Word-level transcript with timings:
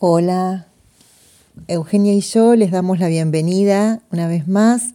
Hola, 0.00 0.68
Eugenia 1.66 2.14
y 2.14 2.20
yo 2.20 2.54
les 2.54 2.70
damos 2.70 3.00
la 3.00 3.08
bienvenida 3.08 4.00
una 4.12 4.28
vez 4.28 4.46
más 4.46 4.94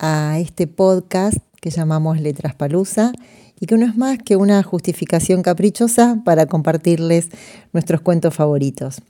a 0.00 0.40
este 0.40 0.66
podcast 0.66 1.38
que 1.60 1.70
llamamos 1.70 2.20
Letras 2.20 2.56
Palusa 2.56 3.12
y 3.60 3.66
que 3.66 3.76
no 3.76 3.86
es 3.86 3.96
más 3.96 4.18
que 4.18 4.34
una 4.34 4.60
justificación 4.64 5.42
caprichosa 5.42 6.22
para 6.24 6.46
compartirles 6.46 7.28
nuestros 7.72 8.00
cuentos 8.00 8.34
favoritos. 8.34 9.00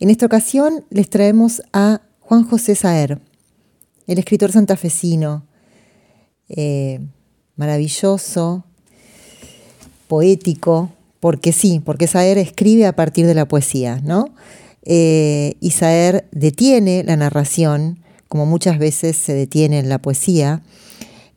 En 0.00 0.10
esta 0.10 0.26
ocasión 0.26 0.84
les 0.90 1.08
traemos 1.08 1.62
a 1.72 2.00
Juan 2.18 2.42
José 2.48 2.74
Saer, 2.74 3.20
el 4.08 4.18
escritor 4.18 4.50
santafesino, 4.50 5.46
eh, 6.48 6.98
maravilloso, 7.54 8.64
poético, 10.08 10.90
porque 11.26 11.50
sí, 11.50 11.82
porque 11.84 12.06
Saer 12.06 12.38
escribe 12.38 12.86
a 12.86 12.94
partir 12.94 13.26
de 13.26 13.34
la 13.34 13.48
poesía, 13.48 14.00
¿no? 14.04 14.26
Eh, 14.84 15.54
y 15.58 15.72
Saer 15.72 16.28
detiene 16.30 17.02
la 17.02 17.16
narración, 17.16 17.98
como 18.28 18.46
muchas 18.46 18.78
veces 18.78 19.16
se 19.16 19.34
detiene 19.34 19.80
en 19.80 19.88
la 19.88 19.98
poesía, 19.98 20.62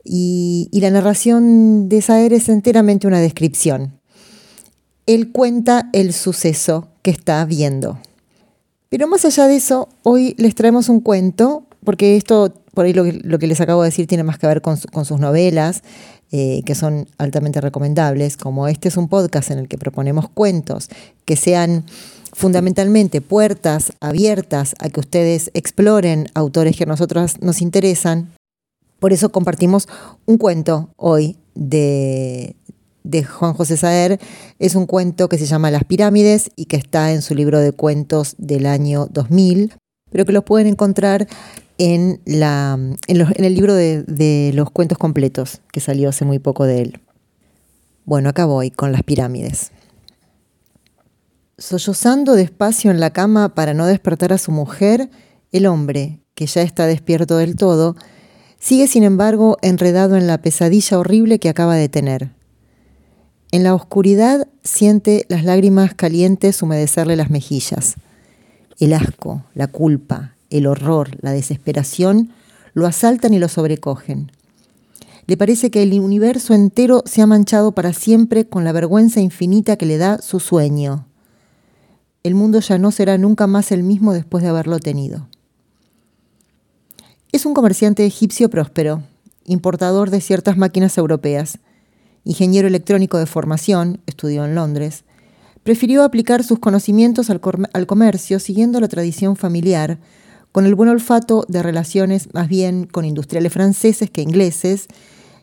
y, 0.03 0.69
la 0.73 0.91
narración 0.91 1.89
de 1.89 2.03
Saer 2.03 2.33
es 2.33 2.49
enteramente 2.49 3.07
una 3.07 3.19
descripción. 3.19 3.99
Él 5.07 5.31
cuenta 5.31 5.89
el 5.91 6.13
suceso 6.13 6.89
que 7.01 7.09
está 7.09 7.43
viendo. 7.45 7.97
Pero 8.89 9.07
más 9.07 9.25
allá 9.25 9.47
de 9.47 9.55
eso, 9.55 9.89
hoy 10.03 10.35
les 10.37 10.53
traemos 10.53 10.87
un 10.87 11.01
cuento, 11.01 11.65
porque 11.83 12.15
esto, 12.15 12.53
por 12.75 12.85
ahí 12.85 12.93
lo 12.93 13.39
que, 13.39 13.47
les 13.47 13.59
acabo 13.59 13.81
de 13.81 13.87
decir, 13.87 14.05
tiene 14.05 14.23
más 14.23 14.37
que 14.37 14.45
ver 14.45 14.61
con, 14.61 14.77
sus 14.77 15.19
novelas, 15.19 15.81
eh, 16.31 16.61
que 16.65 16.75
son 16.75 17.07
altamente 17.17 17.59
recomendables. 17.59 18.37
Como 18.37 18.67
este 18.67 18.87
es 18.87 18.97
un 18.97 19.07
podcast 19.07 19.51
en 19.51 19.59
el 19.59 19.67
que 19.67 19.77
proponemos 19.77 20.29
cuentos 20.29 20.89
que 21.25 21.35
sean 21.35 21.85
fundamentalmente 22.33 23.21
puertas 23.21 23.93
abiertas 23.99 24.75
a 24.79 24.89
que 24.89 24.99
ustedes 24.99 25.49
exploren 25.53 26.27
autores 26.35 26.75
que 26.77 26.83
a 26.83 26.87
nosotros 26.87 27.41
nos 27.41 27.61
interesan. 27.61 28.31
Por 28.99 29.13
eso 29.13 29.31
compartimos 29.31 29.87
un 30.25 30.37
cuento 30.37 30.89
hoy 30.97 31.37
de, 31.55 32.55
de 33.03 33.23
Juan 33.23 33.53
José 33.53 33.77
Saer. 33.77 34.19
Es 34.59 34.75
un 34.75 34.85
cuento 34.85 35.29
que 35.29 35.37
se 35.37 35.45
llama 35.45 35.71
Las 35.71 35.83
pirámides 35.83 36.51
y 36.55 36.65
que 36.65 36.77
está 36.77 37.11
en 37.11 37.21
su 37.21 37.33
libro 37.33 37.59
de 37.59 37.71
cuentos 37.71 38.35
del 38.37 38.65
año 38.65 39.07
2000, 39.11 39.73
pero 40.11 40.25
que 40.25 40.31
lo 40.31 40.45
pueden 40.45 40.67
encontrar 40.67 41.27
en, 41.79 42.21
la, 42.25 42.77
en, 43.07 43.27
el 43.45 43.55
libro 43.55 43.73
de, 43.73 44.03
de 44.03 44.51
los 44.53 44.69
cuentos 44.69 44.97
completos 44.97 45.61
que 45.71 45.79
salió 45.79 46.09
hace 46.09 46.25
muy 46.25 46.37
poco 46.37 46.65
de 46.65 46.81
él. 46.81 46.99
Bueno, 48.05 48.29
acá 48.29 48.45
voy 48.45 48.69
con 48.69 48.91
las 48.91 49.01
pirámides. 49.01 49.71
Sollozando 51.57 52.35
despacio 52.35 52.91
en 52.91 52.99
la 52.99 53.11
cama 53.11 53.55
para 53.55 53.73
no 53.73 53.87
despertar 53.87 54.33
a 54.33 54.37
su 54.37 54.51
mujer, 54.51 55.09
el 55.51 55.65
hombre, 55.65 56.19
que 56.35 56.45
ya 56.45 56.61
está 56.61 56.85
despierto 56.85 57.37
del 57.37 57.55
todo, 57.55 57.95
sigue 58.59 58.87
sin 58.87 59.03
embargo 59.03 59.57
enredado 59.61 60.17
en 60.17 60.27
la 60.27 60.41
pesadilla 60.41 60.99
horrible 60.99 61.39
que 61.39 61.49
acaba 61.49 61.75
de 61.75 61.89
tener. 61.89 62.31
En 63.51 63.63
la 63.63 63.73
oscuridad 63.73 64.47
siente 64.63 65.25
las 65.29 65.43
lágrimas 65.43 65.93
calientes 65.95 66.61
humedecerle 66.61 67.15
las 67.15 67.29
mejillas. 67.29 67.95
El 68.79 68.93
asco, 68.93 69.43
la 69.53 69.67
culpa, 69.67 70.35
el 70.49 70.67
horror, 70.67 71.17
la 71.21 71.31
desesperación 71.31 72.31
lo 72.73 72.85
asaltan 72.87 73.33
y 73.33 73.39
lo 73.39 73.47
sobrecogen. 73.47 74.31
Le 75.27 75.37
parece 75.37 75.69
que 75.69 75.83
el 75.83 75.99
universo 75.99 76.53
entero 76.53 77.03
se 77.05 77.21
ha 77.21 77.27
manchado 77.27 77.73
para 77.73 77.93
siempre 77.93 78.45
con 78.45 78.63
la 78.63 78.71
vergüenza 78.71 79.21
infinita 79.21 79.75
que 79.75 79.85
le 79.85 79.97
da 79.97 80.19
su 80.21 80.39
sueño. 80.39 81.05
El 82.23 82.35
mundo 82.35 82.59
ya 82.59 82.77
no 82.77 82.91
será 82.91 83.17
nunca 83.17 83.47
más 83.47 83.71
el 83.71 83.83
mismo 83.83 84.13
después 84.13 84.43
de 84.43 84.49
haberlo 84.49 84.79
tenido. 84.79 85.27
Es 87.31 87.45
un 87.45 87.53
comerciante 87.53 88.05
egipcio 88.05 88.49
próspero, 88.49 89.03
importador 89.45 90.09
de 90.09 90.19
ciertas 90.19 90.57
máquinas 90.57 90.97
europeas, 90.97 91.59
ingeniero 92.23 92.67
electrónico 92.67 93.17
de 93.19 93.25
formación, 93.25 94.01
estudió 94.07 94.45
en 94.45 94.55
Londres, 94.55 95.03
prefirió 95.63 96.03
aplicar 96.03 96.43
sus 96.43 96.59
conocimientos 96.59 97.29
al, 97.29 97.39
comercio 97.85 98.39
siguiendo 98.39 98.79
la 98.79 98.87
tradición 98.87 99.35
familiar, 99.35 99.99
con 100.59 100.65
el 100.65 100.75
buen 100.75 100.89
olfato 100.89 101.45
de 101.47 101.63
relaciones 101.63 102.33
más 102.33 102.49
bien 102.49 102.85
con 102.85 103.05
industriales 103.05 103.53
franceses 103.53 104.09
que 104.09 104.21
ingleses, 104.21 104.87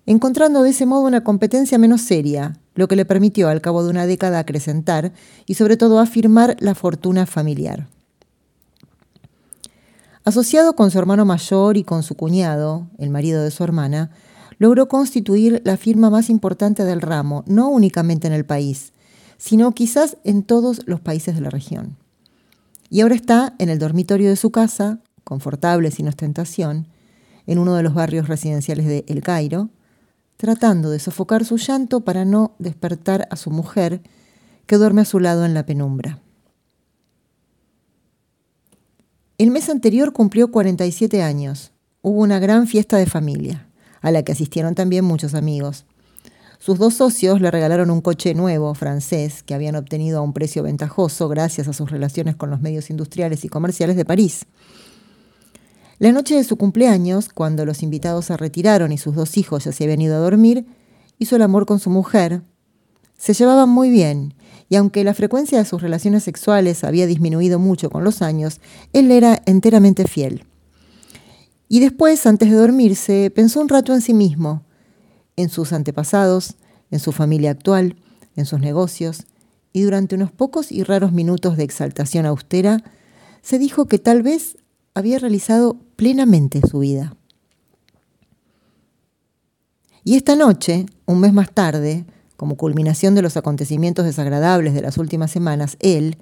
encontrando 0.05 0.63
de 0.63 0.69
ese 0.69 0.85
modo 0.85 1.07
una 1.07 1.25
competencia 1.25 1.79
menos 1.79 2.03
seria, 2.03 2.59
lo 2.75 2.87
que 2.87 2.97
le 2.97 3.07
permitió 3.07 3.49
al 3.49 3.63
cabo 3.63 3.83
de 3.83 3.89
una 3.89 4.05
década 4.05 4.41
acrecentar 4.41 5.15
y 5.47 5.55
sobre 5.55 5.79
todo 5.79 6.01
afirmar 6.01 6.59
la 6.61 6.75
fortuna 6.75 7.25
familiar. 7.25 7.89
Asociado 10.27 10.77
con 10.77 10.91
su 10.91 10.99
hermano 10.99 11.25
mayor 11.25 11.79
y 11.79 11.85
con 11.85 12.03
su 12.03 12.15
cuñado, 12.15 12.87
el 12.99 13.09
marido 13.09 13.43
de 13.43 13.51
su 13.51 13.65
hermana, 13.65 14.11
logró 14.59 14.87
constituir 14.87 15.63
la 15.65 15.79
firma 15.79 16.11
más 16.11 16.29
importante 16.29 16.85
del 16.85 17.01
ramo, 17.01 17.43
no 17.47 17.71
únicamente 17.71 18.27
en 18.27 18.35
el 18.35 18.45
país, 18.45 18.93
sino 19.39 19.73
quizás 19.73 20.19
en 20.25 20.43
todos 20.43 20.83
los 20.85 21.01
países 21.01 21.37
de 21.37 21.41
la 21.41 21.49
región. 21.49 21.97
Y 22.91 23.01
ahora 23.01 23.15
está 23.15 23.55
en 23.59 23.71
el 23.71 23.79
dormitorio 23.79 24.29
de 24.29 24.37
su 24.37 24.51
casa, 24.51 25.01
confortable 25.27 25.91
sin 25.91 26.07
ostentación, 26.07 26.87
en 27.47 27.59
uno 27.59 27.75
de 27.75 27.83
los 27.83 27.95
barrios 27.95 28.29
residenciales 28.29 28.87
de 28.87 29.05
El 29.09 29.23
Cairo, 29.23 29.71
tratando 30.37 30.89
de 30.91 31.01
sofocar 31.01 31.45
su 31.45 31.57
llanto 31.57 32.03
para 32.03 32.25
no 32.25 32.55
despertar 32.61 33.27
a 33.31 33.37
su 33.37 33.51
mujer, 33.51 34.03
que 34.67 34.77
duerme 34.77 35.01
a 35.01 35.05
su 35.05 35.19
lado 35.19 35.45
en 35.45 35.53
la 35.53 35.67
penumbra. 35.67 36.21
El 39.37 39.51
mes 39.51 39.69
anterior 39.69 40.13
cumplió 40.13 40.51
47 40.53 41.23
años. 41.23 41.73
Hubo 42.03 42.21
una 42.21 42.39
gran 42.39 42.69
fiesta 42.69 42.97
de 42.97 43.07
familia 43.07 43.67
a 44.03 44.13
la 44.13 44.23
que 44.23 44.33
asistieron 44.33 44.77
también 44.77 45.05
muchos 45.05 45.35
amigos. 45.35 45.87
Sus 46.59 46.79
dos 46.79 46.95
socios 46.95 47.41
le 47.41 47.51
regalaron 47.51 47.91
un 47.91 48.01
coche 48.01 48.33
nuevo, 48.35 48.73
francés, 48.75 49.43
que 49.43 49.55
habían 49.55 49.75
obtenido 49.75 50.19
a 50.19 50.23
un 50.23 50.33
precio 50.33 50.63
ventajoso 50.63 51.29
gracias 51.29 51.67
a 51.67 51.73
sus 51.73 51.91
relaciones 51.91 52.37
con 52.37 52.51
los 52.51 52.61
medios 52.61 52.91
industriales 52.91 53.45
y 53.45 53.49
comerciales 53.49 53.97
de 53.97 54.05
París. 54.05 54.47
La 55.99 56.13
noche 56.13 56.35
de 56.35 56.45
su 56.45 56.59
cumpleaños, 56.59 57.31
cuando 57.31 57.65
los 57.65 57.83
invitados 57.83 58.27
se 58.27 58.37
retiraron 58.37 58.93
y 58.93 58.99
sus 58.99 59.15
dos 59.15 59.39
hijos 59.39 59.65
ya 59.65 59.73
se 59.73 59.85
habían 59.85 60.03
ido 60.03 60.15
a 60.15 60.19
dormir, 60.19 60.67
hizo 61.19 61.37
el 61.37 61.43
amor 61.43 61.65
con 61.65 61.81
su 61.81 61.89
mujer. 61.89 62.43
Se 63.17 63.33
llevaban 63.33 63.71
muy 63.71 63.89
bien, 63.89 64.35
y 64.69 64.77
aunque 64.77 65.05
la 65.05 65.15
frecuencia 65.15 65.57
de 65.57 65.65
sus 65.65 65.81
relaciones 65.81 66.23
sexuales 66.23 66.85
había 66.85 67.07
disminuido 67.07 67.59
mucho 67.59 67.89
con 67.89 68.05
los 68.05 68.21
años, 68.21 68.61
él 68.93 69.11
era 69.11 69.41
enteramente 69.47 70.07
fiel. 70.07 70.45
Y 71.67 71.81
después, 71.81 72.27
antes 72.27 72.51
de 72.51 72.57
dormirse, 72.57 73.33
pensó 73.35 73.63
un 73.63 73.71
rato 73.71 73.95
en 73.95 74.03
sí 74.03 74.13
mismo, 74.13 74.65
en 75.37 75.49
sus 75.49 75.73
antepasados, 75.73 76.57
en 76.91 77.01
su 77.01 77.13
familia 77.13 77.53
actual, 77.53 77.97
en 78.37 78.45
sus 78.45 78.61
negocios, 78.61 79.25
y 79.73 79.81
durante 79.81 80.15
unos 80.15 80.31
pocos 80.31 80.71
y 80.73 80.83
raros 80.83 81.13
minutos 81.13 81.57
de 81.57 81.65
exaltación 81.65 82.27
austera, 82.27 82.85
se 83.41 83.59
dijo 83.59 83.87
que 83.87 83.99
tal 83.99 84.23
vez 84.23 84.59
había 84.93 85.19
realizado 85.19 85.79
plenamente 85.97 86.61
su 86.61 86.81
vida. 86.81 87.17
Y 90.05 90.15
esta 90.15 90.37
noche, 90.37 90.87
un 91.07 91.21
mes 91.21 91.33
más 91.33 91.51
tarde, 91.51 92.05
como 92.37 92.57
culminación 92.57 93.15
de 93.15 93.23
los 93.23 93.37
acontecimientos 93.37 94.05
desagradables 94.05 94.75
de 94.75 94.83
las 94.83 94.99
últimas 94.99 95.31
semanas, 95.31 95.77
él, 95.81 96.17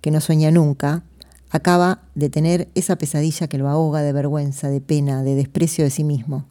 que 0.00 0.10
no 0.10 0.20
sueña 0.20 0.50
nunca, 0.50 1.02
acaba 1.50 2.02
de 2.14 2.30
tener 2.30 2.68
esa 2.74 2.96
pesadilla 2.96 3.48
que 3.48 3.58
lo 3.58 3.68
ahoga 3.68 4.02
de 4.02 4.12
vergüenza, 4.12 4.70
de 4.70 4.80
pena, 4.80 5.22
de 5.22 5.34
desprecio 5.34 5.84
de 5.84 5.90
sí 5.90 6.04
mismo. 6.04 6.46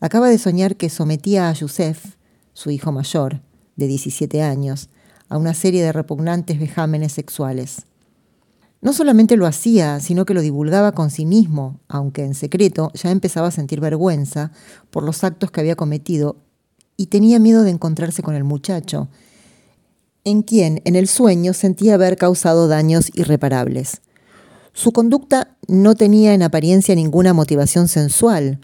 Acaba 0.00 0.28
de 0.28 0.38
soñar 0.38 0.76
que 0.76 0.90
sometía 0.90 1.48
a 1.48 1.52
Yusef, 1.52 2.16
su 2.52 2.70
hijo 2.70 2.90
mayor, 2.92 3.42
de 3.76 3.86
17 3.86 4.42
años, 4.42 4.88
a 5.28 5.38
una 5.38 5.54
serie 5.54 5.82
de 5.82 5.92
repugnantes 5.92 6.58
vejámenes 6.58 7.12
sexuales. 7.12 7.86
No 8.80 8.92
solamente 8.92 9.36
lo 9.36 9.46
hacía, 9.46 10.00
sino 10.00 10.26
que 10.26 10.34
lo 10.34 10.40
divulgaba 10.40 10.92
con 10.92 11.10
sí 11.10 11.26
mismo, 11.26 11.80
aunque 11.88 12.24
en 12.24 12.34
secreto 12.34 12.90
ya 12.94 13.10
empezaba 13.10 13.48
a 13.48 13.52
sentir 13.52 13.80
vergüenza 13.80 14.52
por 14.90 15.02
los 15.02 15.24
actos 15.24 15.50
que 15.50 15.60
había 15.60 15.76
cometido 15.76 16.36
y 16.96 17.06
tenía 17.06 17.38
miedo 17.38 17.62
de 17.62 17.70
encontrarse 17.70 18.22
con 18.22 18.34
el 18.34 18.44
muchacho, 18.44 19.08
en 20.24 20.42
quien 20.42 20.82
en 20.84 20.96
el 20.96 21.08
sueño 21.08 21.52
sentía 21.52 21.94
haber 21.94 22.16
causado 22.16 22.68
daños 22.68 23.10
irreparables. 23.14 24.00
Su 24.72 24.92
conducta 24.92 25.56
no 25.68 25.94
tenía 25.94 26.34
en 26.34 26.42
apariencia 26.42 26.94
ninguna 26.94 27.32
motivación 27.32 27.88
sensual, 27.88 28.60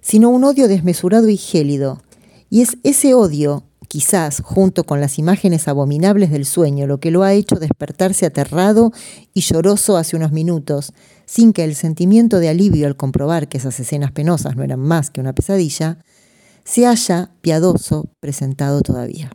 sino 0.00 0.30
un 0.30 0.42
odio 0.44 0.68
desmesurado 0.68 1.28
y 1.28 1.36
gélido, 1.36 2.02
y 2.50 2.62
es 2.62 2.76
ese 2.82 3.14
odio, 3.14 3.64
quizás 3.92 4.40
junto 4.42 4.84
con 4.84 5.02
las 5.02 5.18
imágenes 5.18 5.68
abominables 5.68 6.30
del 6.30 6.46
sueño, 6.46 6.86
lo 6.86 6.98
que 6.98 7.10
lo 7.10 7.24
ha 7.24 7.34
hecho 7.34 7.56
despertarse 7.56 8.24
aterrado 8.24 8.90
y 9.34 9.42
lloroso 9.42 9.98
hace 9.98 10.16
unos 10.16 10.32
minutos, 10.32 10.94
sin 11.26 11.52
que 11.52 11.62
el 11.62 11.74
sentimiento 11.74 12.38
de 12.38 12.48
alivio 12.48 12.86
al 12.86 12.96
comprobar 12.96 13.48
que 13.48 13.58
esas 13.58 13.78
escenas 13.78 14.10
penosas 14.10 14.56
no 14.56 14.62
eran 14.62 14.80
más 14.80 15.10
que 15.10 15.20
una 15.20 15.34
pesadilla, 15.34 15.98
se 16.64 16.86
haya 16.86 17.32
piadoso 17.42 18.08
presentado 18.18 18.80
todavía. 18.80 19.30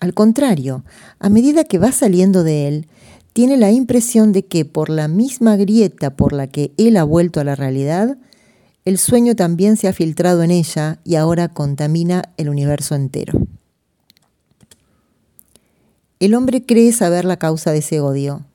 Al 0.00 0.12
contrario, 0.12 0.84
a 1.20 1.28
medida 1.28 1.62
que 1.62 1.78
va 1.78 1.92
saliendo 1.92 2.42
de 2.42 2.66
él, 2.66 2.88
tiene 3.32 3.56
la 3.56 3.70
impresión 3.70 4.32
de 4.32 4.44
que 4.44 4.64
por 4.64 4.90
la 4.90 5.06
misma 5.06 5.54
grieta 5.54 6.16
por 6.16 6.32
la 6.32 6.48
que 6.48 6.72
él 6.78 6.96
ha 6.96 7.04
vuelto 7.04 7.38
a 7.38 7.44
la 7.44 7.54
realidad, 7.54 8.18
el 8.84 8.98
sueño 8.98 9.36
también 9.36 9.76
se 9.76 9.88
ha 9.88 9.92
filtrado 9.92 10.42
en 10.42 10.50
ella 10.50 11.00
y 11.04 11.16
ahora 11.16 11.48
contamina 11.48 12.22
el 12.38 12.48
universo 12.48 12.94
entero. 12.94 13.38
El 16.18 16.34
hombre 16.34 16.64
cree 16.64 16.92
saber 16.92 17.24
la 17.24 17.38
causa 17.38 17.72
de 17.72 17.78
ese 17.78 18.00
odio, 18.00 18.46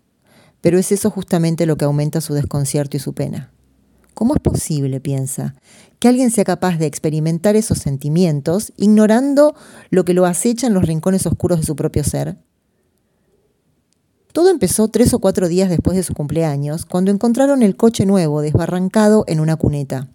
pero 0.61 0.79
es 0.79 0.91
eso 0.91 1.11
justamente 1.11 1.65
lo 1.65 1.77
que 1.77 1.85
aumenta 1.85 2.21
su 2.21 2.33
desconcierto 2.33 2.97
y 2.97 2.99
su 2.99 3.13
pena. 3.13 3.51
¿Cómo 4.15 4.33
es 4.33 4.41
posible, 4.41 4.99
piensa, 4.99 5.55
que 5.99 6.07
alguien 6.07 6.31
sea 6.31 6.43
capaz 6.43 6.77
de 6.77 6.85
experimentar 6.85 7.55
esos 7.55 7.79
sentimientos 7.79 8.73
ignorando 8.77 9.55
lo 9.89 10.05
que 10.05 10.13
lo 10.13 10.25
acecha 10.25 10.67
en 10.67 10.73
los 10.73 10.85
rincones 10.85 11.25
oscuros 11.25 11.59
de 11.59 11.65
su 11.65 11.75
propio 11.75 12.03
ser? 12.03 12.37
Todo 14.31 14.49
empezó 14.49 14.87
tres 14.87 15.13
o 15.13 15.19
cuatro 15.19 15.47
días 15.47 15.69
después 15.69 15.95
de 15.95 16.03
su 16.03 16.13
cumpleaños, 16.13 16.85
cuando 16.85 17.11
encontraron 17.11 17.61
el 17.61 17.75
coche 17.75 18.05
nuevo 18.05 18.41
desbarrancado 18.41 19.23
en 19.27 19.39
una 19.39 19.55
cuneta. 19.55 20.09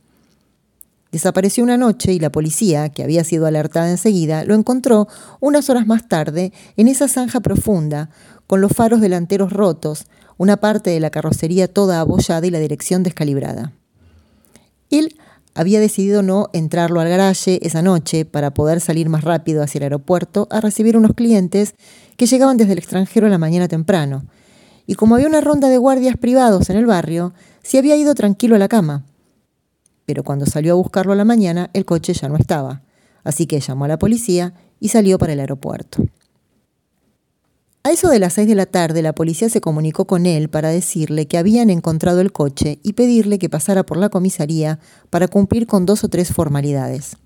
Desapareció 1.12 1.64
una 1.64 1.76
noche 1.76 2.12
y 2.12 2.20
la 2.20 2.30
policía, 2.30 2.88
que 2.88 3.02
había 3.02 3.24
sido 3.24 3.46
alertada 3.46 3.90
enseguida, 3.90 4.44
lo 4.44 4.54
encontró 4.54 5.08
unas 5.40 5.68
horas 5.68 5.86
más 5.86 6.08
tarde 6.08 6.52
en 6.76 6.86
esa 6.86 7.08
zanja 7.08 7.40
profunda, 7.40 8.10
con 8.46 8.60
los 8.60 8.72
faros 8.72 9.00
delanteros 9.00 9.52
rotos, 9.52 10.06
una 10.38 10.58
parte 10.58 10.90
de 10.90 11.00
la 11.00 11.10
carrocería 11.10 11.68
toda 11.68 12.00
abollada 12.00 12.46
y 12.46 12.50
la 12.50 12.60
dirección 12.60 13.02
descalibrada. 13.02 13.72
Él 14.90 15.16
había 15.54 15.80
decidido 15.80 16.22
no 16.22 16.48
entrarlo 16.52 17.00
al 17.00 17.08
garaje 17.08 17.64
esa 17.66 17.82
noche 17.82 18.24
para 18.24 18.54
poder 18.54 18.80
salir 18.80 19.08
más 19.08 19.24
rápido 19.24 19.62
hacia 19.62 19.78
el 19.78 19.84
aeropuerto 19.84 20.46
a 20.50 20.60
recibir 20.60 20.96
unos 20.96 21.14
clientes 21.14 21.74
que 22.16 22.26
llegaban 22.26 22.56
desde 22.56 22.72
el 22.72 22.78
extranjero 22.78 23.26
a 23.26 23.30
la 23.30 23.38
mañana 23.38 23.66
temprano. 23.66 24.24
Y 24.86 24.94
como 24.94 25.16
había 25.16 25.26
una 25.26 25.40
ronda 25.40 25.68
de 25.68 25.78
guardias 25.78 26.16
privados 26.16 26.70
en 26.70 26.76
el 26.76 26.86
barrio, 26.86 27.32
se 27.62 27.78
había 27.78 27.96
ido 27.96 28.14
tranquilo 28.14 28.56
a 28.56 28.58
la 28.58 28.68
cama. 28.68 29.04
Pero 30.10 30.24
cuando 30.24 30.44
salió 30.44 30.72
a 30.72 30.76
buscarlo 30.76 31.12
a 31.12 31.14
la 31.14 31.24
mañana, 31.24 31.70
el 31.72 31.84
coche 31.84 32.14
ya 32.14 32.28
no 32.28 32.36
estaba. 32.36 32.82
Así 33.22 33.46
que 33.46 33.60
llamó 33.60 33.84
a 33.84 33.88
la 33.88 33.96
policía 33.96 34.54
y 34.80 34.88
salió 34.88 35.18
para 35.18 35.34
el 35.34 35.38
aeropuerto. 35.38 36.02
A 37.84 37.92
eso 37.92 38.08
de 38.08 38.18
las 38.18 38.32
seis 38.32 38.48
de 38.48 38.56
la 38.56 38.66
tarde, 38.66 39.02
la 39.02 39.14
policía 39.14 39.48
se 39.48 39.60
comunicó 39.60 40.08
con 40.08 40.26
él 40.26 40.50
para 40.50 40.70
decirle 40.70 41.28
que 41.28 41.38
habían 41.38 41.70
encontrado 41.70 42.20
el 42.20 42.32
coche 42.32 42.80
y 42.82 42.94
pedirle 42.94 43.38
que 43.38 43.48
pasara 43.48 43.86
por 43.86 43.98
la 43.98 44.08
comisaría 44.08 44.80
para 45.10 45.28
cumplir 45.28 45.68
con 45.68 45.86
dos 45.86 46.02
o 46.02 46.08
tres 46.08 46.32
formalidades. 46.32 47.16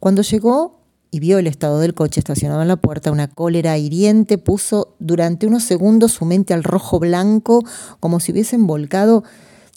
Cuando 0.00 0.22
llegó, 0.22 0.78
y 1.10 1.20
vio 1.20 1.36
el 1.36 1.46
estado 1.46 1.78
del 1.78 1.92
coche 1.92 2.20
estacionado 2.20 2.62
en 2.62 2.68
la 2.68 2.76
puerta, 2.76 3.12
una 3.12 3.28
cólera 3.28 3.76
hiriente 3.76 4.38
puso 4.38 4.94
durante 4.98 5.46
unos 5.46 5.62
segundos 5.62 6.12
su 6.12 6.24
mente 6.24 6.54
al 6.54 6.64
rojo 6.64 6.98
blanco, 6.98 7.62
como 8.00 8.18
si 8.18 8.32
hubiesen 8.32 8.66
volcado 8.66 9.24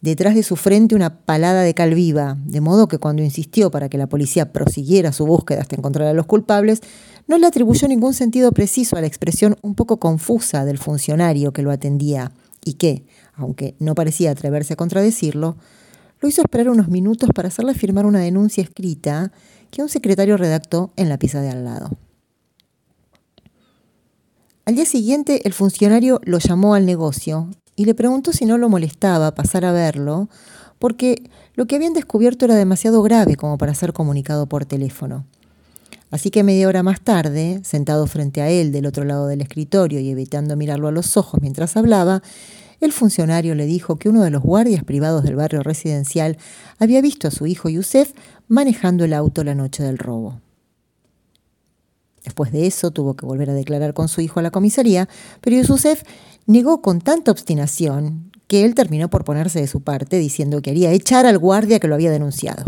detrás 0.01 0.33
de 0.35 0.43
su 0.43 0.55
frente 0.55 0.95
una 0.95 1.19
palada 1.19 1.61
de 1.61 1.73
cal 1.73 1.93
viva, 1.93 2.37
de 2.45 2.59
modo 2.59 2.87
que 2.87 2.97
cuando 2.97 3.21
insistió 3.21 3.71
para 3.71 3.87
que 3.87 3.97
la 3.97 4.09
policía 4.09 4.51
prosiguiera 4.51 5.13
su 5.13 5.25
búsqueda 5.25 5.61
hasta 5.61 5.75
encontrar 5.75 6.07
a 6.07 6.13
los 6.13 6.25
culpables, 6.25 6.81
no 7.27 7.37
le 7.37 7.45
atribuyó 7.45 7.87
ningún 7.87 8.13
sentido 8.13 8.51
preciso 8.51 8.97
a 8.97 9.01
la 9.01 9.07
expresión 9.07 9.57
un 9.61 9.75
poco 9.75 9.97
confusa 9.97 10.65
del 10.65 10.79
funcionario 10.79 11.53
que 11.53 11.61
lo 11.61 11.71
atendía 11.71 12.31
y 12.65 12.73
que, 12.73 13.05
aunque 13.35 13.75
no 13.79 13.95
parecía 13.95 14.31
atreverse 14.31 14.73
a 14.73 14.77
contradecirlo, 14.77 15.55
lo 16.19 16.27
hizo 16.27 16.41
esperar 16.41 16.69
unos 16.69 16.87
minutos 16.87 17.29
para 17.33 17.47
hacerle 17.47 17.73
firmar 17.73 18.05
una 18.05 18.19
denuncia 18.19 18.63
escrita 18.63 19.31
que 19.69 19.81
un 19.81 19.89
secretario 19.89 20.37
redactó 20.37 20.91
en 20.95 21.09
la 21.09 21.17
pieza 21.17 21.41
de 21.41 21.49
al 21.49 21.63
lado. 21.63 21.97
Al 24.65 24.75
día 24.75 24.85
siguiente, 24.85 25.41
el 25.47 25.53
funcionario 25.53 26.21
lo 26.23 26.37
llamó 26.37 26.75
al 26.75 26.85
negocio 26.85 27.49
y 27.81 27.85
le 27.85 27.95
preguntó 27.95 28.31
si 28.31 28.45
no 28.45 28.59
lo 28.59 28.69
molestaba 28.69 29.33
pasar 29.33 29.65
a 29.65 29.71
verlo, 29.71 30.29
porque 30.77 31.23
lo 31.55 31.65
que 31.65 31.77
habían 31.77 31.93
descubierto 31.93 32.45
era 32.45 32.53
demasiado 32.53 33.01
grave 33.01 33.35
como 33.35 33.57
para 33.57 33.73
ser 33.73 33.91
comunicado 33.91 34.45
por 34.45 34.65
teléfono. 34.65 35.25
Así 36.11 36.29
que 36.29 36.43
media 36.43 36.67
hora 36.67 36.83
más 36.83 37.01
tarde, 37.01 37.59
sentado 37.63 38.05
frente 38.05 38.39
a 38.39 38.51
él 38.51 38.71
del 38.71 38.85
otro 38.85 39.03
lado 39.03 39.25
del 39.25 39.41
escritorio 39.41 39.99
y 39.99 40.11
evitando 40.11 40.55
mirarlo 40.55 40.89
a 40.89 40.91
los 40.91 41.17
ojos 41.17 41.41
mientras 41.41 41.75
hablaba, 41.75 42.21
el 42.81 42.91
funcionario 42.91 43.55
le 43.55 43.65
dijo 43.65 43.95
que 43.95 44.09
uno 44.09 44.21
de 44.21 44.29
los 44.29 44.43
guardias 44.43 44.83
privados 44.83 45.23
del 45.23 45.35
barrio 45.35 45.63
residencial 45.63 46.37
había 46.77 47.01
visto 47.01 47.27
a 47.27 47.31
su 47.31 47.47
hijo 47.47 47.67
Yusef 47.67 48.13
manejando 48.47 49.05
el 49.05 49.13
auto 49.13 49.43
la 49.43 49.55
noche 49.55 49.81
del 49.81 49.97
robo. 49.97 50.39
Después 52.23 52.51
de 52.51 52.67
eso 52.67 52.91
tuvo 52.91 53.15
que 53.15 53.25
volver 53.25 53.49
a 53.49 53.53
declarar 53.53 53.93
con 53.93 54.07
su 54.07 54.21
hijo 54.21 54.39
a 54.39 54.43
la 54.43 54.51
comisaría, 54.51 55.09
pero 55.41 55.61
Yusef 55.61 56.03
negó 56.45 56.81
con 56.81 57.01
tanta 57.01 57.31
obstinación 57.31 58.31
que 58.47 58.65
él 58.65 58.75
terminó 58.75 59.09
por 59.09 59.23
ponerse 59.23 59.59
de 59.59 59.67
su 59.67 59.81
parte 59.81 60.17
diciendo 60.17 60.61
que 60.61 60.71
haría 60.71 60.91
echar 60.91 61.25
al 61.25 61.37
guardia 61.37 61.79
que 61.79 61.87
lo 61.87 61.95
había 61.95 62.11
denunciado. 62.11 62.65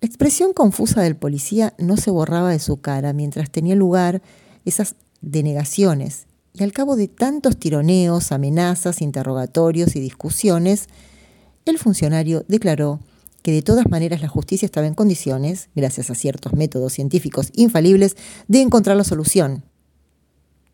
La 0.00 0.06
expresión 0.06 0.52
confusa 0.52 1.02
del 1.02 1.16
policía 1.16 1.74
no 1.78 1.96
se 1.96 2.10
borraba 2.10 2.50
de 2.50 2.58
su 2.58 2.78
cara 2.80 3.12
mientras 3.12 3.50
tenía 3.50 3.74
lugar 3.74 4.22
esas 4.64 4.94
denegaciones 5.20 6.26
y 6.52 6.62
al 6.62 6.72
cabo 6.72 6.96
de 6.96 7.08
tantos 7.08 7.56
tironeos, 7.56 8.32
amenazas, 8.32 9.02
interrogatorios 9.02 9.94
y 9.96 10.00
discusiones, 10.00 10.88
el 11.64 11.78
funcionario 11.78 12.44
declaró 12.48 13.00
que 13.42 13.52
de 13.52 13.62
todas 13.62 13.88
maneras 13.88 14.20
la 14.20 14.28
justicia 14.28 14.66
estaba 14.66 14.86
en 14.86 14.94
condiciones, 14.94 15.70
gracias 15.74 16.10
a 16.10 16.14
ciertos 16.14 16.52
métodos 16.52 16.92
científicos 16.92 17.50
infalibles, 17.54 18.16
de 18.48 18.60
encontrar 18.60 18.96
la 18.96 19.04
solución. 19.04 19.64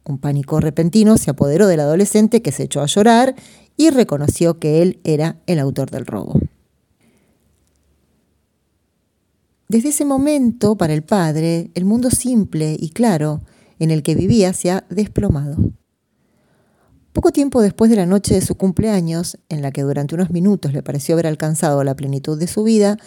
Un 0.05 0.19
pánico 0.19 0.61
repentino 0.61 1.19
se 1.19 1.31
apoderó 1.31 1.67
del 1.67 1.81
adolescente 1.81 2.43
que 2.43 2.53
se 2.53 2.65
echó 2.65 2.81
a 2.81 2.87
llorar 2.87 3.35
y 3.77 3.91
reconoció 3.91 4.59
que 4.59 4.83
él 4.83 5.01
era 5.05 5.41
el 5.47 5.59
autor 5.59 5.91
del 5.91 6.07
robo. 6.07 6.39
Desde 9.69 9.89
ese 9.89 10.05
momento, 10.05 10.77
para 10.77 10.95
el 10.95 11.03
padre, 11.03 11.71
el 11.75 11.85
mundo 11.85 12.11
simple 12.11 12.77
y 12.79 12.91
claro 12.91 13.43
en 13.79 13.91
el 13.91 14.03
que 14.03 14.15
vivía 14.15 14.53
se 14.53 14.71
ha 14.71 14.85
desplomado. 14.89 15.57
Poco 17.17 17.33
tiempo 17.33 17.63
después 17.63 17.91
de 17.91 17.97
la 17.97 18.05
noche 18.05 18.35
de 18.35 18.43
su 18.43 18.57
cumpleaños, 18.57 19.39
en 19.49 19.63
la 19.63 19.73
que 19.73 19.81
durante 19.81 20.15
unos 20.15 20.29
minutos 20.29 20.75
le 20.75 20.83
pareció 20.83 21.15
haber 21.15 21.27
alcanzado 21.27 21.83
la 21.83 21.97
plenitud 21.97 22.39
de 22.39 22.47
su 22.47 22.63
vida, 22.63 22.99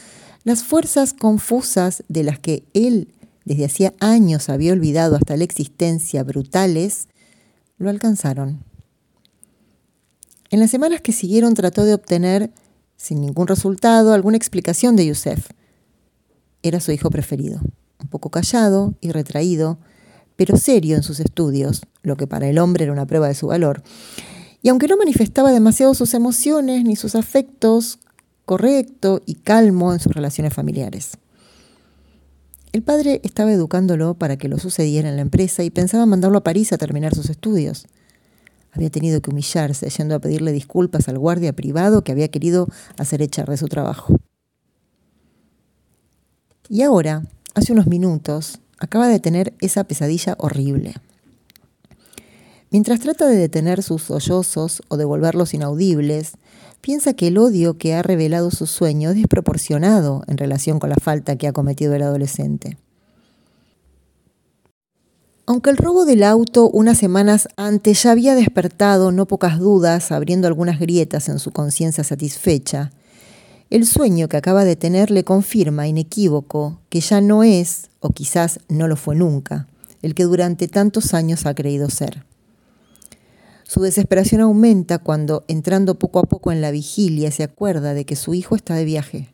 las 0.44 0.64
fuerzas 0.64 1.14
confusas 1.14 2.04
de 2.08 2.24
las 2.24 2.40
que 2.40 2.64
él 2.74 3.14
desde 3.46 3.66
hacía 3.66 3.94
años 4.00 4.50
había 4.50 4.74
olvidado 4.74 5.16
hasta 5.16 5.38
la 5.38 5.44
existencia 5.44 6.24
brutales, 6.24 7.08
lo 7.78 7.92
alcanzaron. 7.92 8.64
En 10.50 10.60
las 10.60 10.72
semanas 10.72 11.02
que 11.02 11.12
siguieron 11.12 11.54
trató 11.54 11.86
de 11.86 11.94
obtener, 11.94 12.50
sin 12.98 13.22
ningún 13.22 13.46
resultado, 13.46 14.14
alguna 14.14 14.38
explicación 14.38 14.96
de 14.96 15.06
Yusef. 15.06 15.52
Era 16.64 16.80
su 16.80 16.92
hijo 16.92 17.12
preferido, 17.12 17.62
un 18.00 18.08
poco 18.08 18.32
callado 18.32 18.96
y 19.02 19.12
retraído, 19.12 19.78
pero 20.40 20.56
serio 20.56 20.96
en 20.96 21.04
sus 21.04 21.20
estudios, 21.20 21.82
lo 22.02 22.16
que 22.16 22.26
para 22.26 22.48
el 22.48 22.60
hombre 22.60 22.86
era 22.86 22.94
una 22.94 23.06
prueba 23.06 23.28
de 23.28 23.36
su 23.36 23.48
valor. 23.48 23.84
Y 24.62 24.70
aunque 24.70 24.88
no 24.88 24.96
manifestaba 24.96 25.52
demasiado 25.52 25.94
sus 25.94 26.14
emociones 26.14 26.86
ni 26.86 26.96
sus 26.96 27.16
afectos, 27.16 28.00
correcto 28.46 29.22
y 29.26 29.36
calmo 29.36 29.92
en 29.92 30.00
sus 30.00 30.14
relaciones 30.14 30.54
familiares. 30.54 31.18
El 32.72 32.84
padre 32.84 33.20
estaba 33.26 33.52
educándolo 33.52 34.14
para 34.14 34.38
que 34.38 34.48
lo 34.48 34.60
sucediera 34.60 35.10
en 35.10 35.18
la 35.18 35.24
empresa 35.24 35.66
y 35.66 35.72
pensaba 35.72 36.06
mandarlo 36.06 36.38
a 36.38 36.44
París 36.46 36.72
a 36.72 36.78
terminar 36.78 37.14
sus 37.14 37.30
estudios. 37.30 37.88
Había 38.72 38.90
tenido 38.90 39.20
que 39.20 39.32
humillarse 39.32 39.90
yendo 39.90 40.16
a 40.16 40.20
pedirle 40.20 40.54
disculpas 40.54 41.10
al 41.10 41.20
guardia 41.20 41.52
privado 41.52 42.06
que 42.06 42.14
había 42.14 42.30
querido 42.30 42.70
hacer 42.98 43.22
echar 43.22 43.50
de 43.50 43.58
su 43.58 43.68
trabajo. 43.68 44.16
Y 46.70 46.84
ahora, 46.84 47.24
hace 47.56 47.74
unos 47.74 47.88
minutos, 47.88 48.62
acaba 48.80 49.08
de 49.08 49.20
tener 49.20 49.54
esa 49.62 49.84
pesadilla 49.84 50.36
horrible. 50.40 50.96
Mientras 52.72 53.00
trata 53.00 53.28
de 53.28 53.36
detener 53.36 53.82
sus 53.82 54.04
sollozos 54.04 54.84
o 54.90 54.98
de 54.98 55.06
volverlos 55.06 55.54
inaudibles, 55.54 56.34
piensa 56.82 57.14
que 57.14 57.28
el 57.28 57.38
odio 57.38 57.78
que 57.78 57.96
ha 57.96 58.04
revelado 58.04 58.52
su 58.52 58.68
sueño 58.68 59.10
es 59.10 59.16
desproporcionado 59.16 60.24
en 60.28 60.38
relación 60.38 60.80
con 60.80 60.90
la 60.90 60.96
falta 60.96 61.36
que 61.36 61.48
ha 61.48 61.54
cometido 61.54 61.96
el 61.96 62.04
adolescente. 62.04 62.78
Aunque 65.48 65.72
el 65.72 65.78
robo 65.78 66.06
del 66.06 66.24
auto 66.24 66.70
unas 66.70 67.00
semanas 67.00 67.48
antes 67.58 68.04
ya 68.04 68.12
había 68.12 68.36
despertado 68.36 69.12
no 69.12 69.26
pocas 69.26 69.58
dudas, 69.58 70.12
abriendo 70.12 70.48
algunas 70.48 70.80
grietas 70.80 71.28
en 71.28 71.40
su 71.40 71.50
conciencia 71.50 72.04
satisfecha, 72.04 72.92
el 73.70 73.86
sueño 73.86 74.28
que 74.28 74.38
acaba 74.38 74.66
de 74.66 74.76
tener 74.76 75.12
le 75.12 75.24
confirma 75.24 75.88
inequívoco 75.88 76.80
que 76.90 77.02
ya 77.02 77.22
no 77.22 77.44
es, 77.44 77.90
o 78.00 78.10
quizás 78.10 78.60
no 78.68 78.88
lo 78.88 78.96
fue 78.96 79.16
nunca, 79.16 79.68
el 80.02 80.16
que 80.16 80.24
durante 80.24 80.68
tantos 80.68 81.14
años 81.14 81.46
ha 81.46 81.54
creído 81.54 81.90
ser. 81.90 82.26
Su 83.64 83.82
desesperación 83.82 84.42
aumenta 84.42 84.98
cuando, 84.98 85.46
entrando 85.48 86.00
poco 86.00 86.18
a 86.18 86.24
poco 86.24 86.52
en 86.52 86.62
la 86.62 86.72
vigilia, 86.72 87.30
se 87.30 87.44
acuerda 87.44 87.94
de 87.94 88.06
que 88.06 88.16
su 88.16 88.34
hijo 88.34 88.56
está 88.56 88.74
de 88.74 88.86
viaje. 88.86 89.34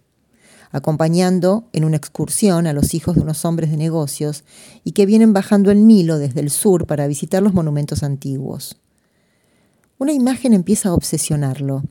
acompañando 0.71 1.69
en 1.71 1.85
una 1.85 1.95
excursión 1.95 2.67
a 2.67 2.73
los 2.73 2.93
hijos 2.93 3.15
de 3.15 3.21
unos 3.21 3.45
hombres 3.45 3.71
de 3.71 3.77
negocios 3.77 4.43
y 4.83 4.91
que 4.91 5.05
vienen 5.05 5.31
bajando 5.31 5.71
el 5.71 5.87
Nilo 5.87 6.17
desde 6.17 6.41
el 6.41 6.49
sur 6.49 6.85
para 6.85 7.07
visitar 7.07 7.41
los 7.41 7.53
monumentos 7.53 8.03
antiguos. 8.03 8.75
Una 9.97 10.11
imagen 10.11 10.51
empieza 10.51 10.89
a 10.89 10.93
obsesionarlo. 10.93 11.83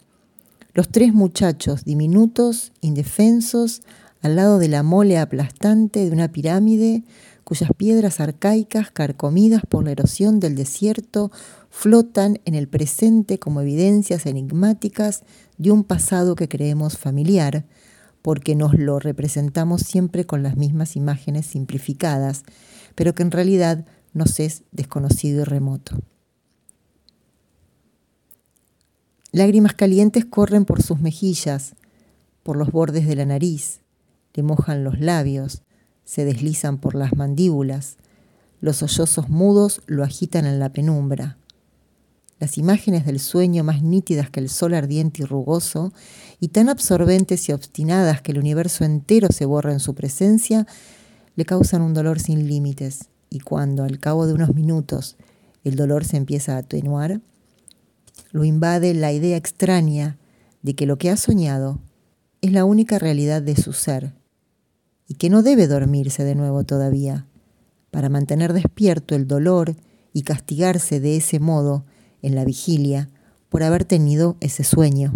Los 0.75 0.89
tres 0.89 1.15
muchachos 1.15 1.85
diminutos, 1.85 2.73
indefensos, 2.81 3.83
al 4.23 4.35
lado 4.35 4.59
de 4.59 4.67
la 4.67 4.83
mole 4.83 5.19
aplastante 5.19 6.05
de 6.05 6.11
una 6.11 6.33
pirámide 6.33 7.05
cuyas 7.45 7.71
piedras 7.77 8.19
arcaicas, 8.19 8.91
carcomidas 8.91 9.63
por 9.69 9.85
la 9.85 9.93
erosión 9.93 10.41
del 10.41 10.57
desierto, 10.57 11.31
flotan 11.71 12.41
en 12.45 12.57
el 12.57 12.67
presente 12.67 13.39
como 13.39 13.61
evidencias 13.61 14.27
enigmáticas 14.27 15.23
de 15.59 15.71
un 15.71 15.85
pasado 15.85 16.35
que 16.35 16.49
creemos 16.49 16.99
familiar, 16.99 17.67
porque 18.21 18.57
nos 18.57 18.75
lo 18.75 18.99
representamos 18.99 19.83
siempre 19.83 20.25
con 20.25 20.43
las 20.43 20.57
mismas 20.57 20.97
imágenes 20.97 21.47
simplificadas, 21.47 22.43
pero 22.97 23.15
que 23.15 23.23
en 23.23 23.31
realidad 23.31 23.87
nos 24.13 24.41
es 24.41 24.65
desconocido 24.73 25.43
y 25.43 25.45
remoto. 25.45 25.99
Lágrimas 29.35 29.75
calientes 29.75 30.25
corren 30.25 30.65
por 30.65 30.81
sus 30.81 31.01
mejillas, 31.01 31.75
por 32.45 32.57
los 32.57 32.71
bordes 32.71 33.05
de 33.09 33.17
la 33.17 33.27
nariz, 33.27 33.81
le 34.33 34.45
mojan 34.45 34.85
los 34.85 35.01
labios, 35.01 35.63
se 36.05 36.25
deslizan 36.25 36.79
por 36.79 36.95
las 36.95 37.17
mandíbulas, 37.17 37.97
los 38.61 38.77
sollozos 38.77 39.29
mudos 39.31 39.83
lo 39.87 40.05
agitan 40.05 40.47
en 40.47 40.61
la 40.61 40.73
penumbra. 40.73 41.37
Las 42.39 42.59
imágenes 42.59 43.07
del 43.07 43.19
sueño 43.19 43.65
más 43.65 43.83
nítidas 43.83 44.31
que 44.31 44.39
el 44.39 44.49
sol 44.49 44.73
ardiente 44.73 45.23
y 45.23 45.25
rugoso, 45.25 45.93
y 46.39 46.49
tan 46.49 46.69
absorbentes 46.69 47.49
y 47.49 47.53
obstinadas 47.53 48.23
que 48.23 48.31
el 48.31 48.39
universo 48.39 48.85
entero 48.85 49.33
se 49.33 49.47
borra 49.47 49.73
en 49.73 49.81
su 49.81 49.97
presencia, 49.97 50.65
le 51.35 51.45
causan 51.45 51.83
un 51.83 51.93
dolor 51.93 52.21
sin 52.21 52.47
límites, 52.47 53.09
y 53.31 53.41
cuando, 53.41 53.83
al 53.83 53.99
cabo 53.99 54.29
de 54.29 54.35
unos 54.35 54.55
minutos, 54.55 55.17
el 55.65 55.75
dolor 55.75 56.05
se 56.05 56.19
empieza 56.19 56.55
a 56.55 56.59
atenuar, 56.59 57.21
lo 58.35 58.43
invade 58.43 58.95
la 58.95 59.13
idea 59.13 59.37
extraña 59.37 60.19
de 60.61 60.75
que 60.75 60.87
lo 60.87 60.99
que 60.99 61.09
ha 61.09 61.17
soñado 61.17 61.79
es 62.41 62.51
la 62.51 62.65
única 62.65 62.99
realidad 62.99 63.41
de 63.41 63.55
su 63.55 63.73
ser, 63.73 64.13
y 65.07 65.15
que 65.15 65.31
no 65.31 65.45
debe 65.45 65.69
dormirse 65.69 66.25
de 66.25 66.35
nuevo 66.35 66.65
todavía, 66.65 67.29
para 67.93 68.09
mantener 68.09 68.53
despierto 68.53 69.15
el 69.15 69.29
dolor 69.29 69.77
y 70.13 70.23
castigarse 70.23 70.99
de 70.99 71.17
ese 71.17 71.39
modo 71.39 71.85
en 72.23 72.35
la 72.35 72.45
vigilia 72.45 73.09
por 73.49 73.63
haber 73.63 73.85
tenido 73.85 74.37
ese 74.41 74.65
sueño. 74.65 75.13